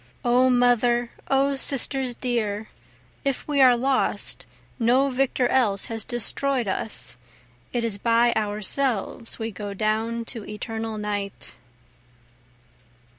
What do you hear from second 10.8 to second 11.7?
night.)